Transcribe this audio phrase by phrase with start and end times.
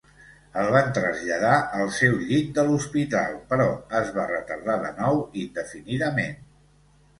[0.59, 3.69] El van traslladar al seu llit de l'hospital, però
[4.01, 6.37] es va retardar de nou, indefinidament.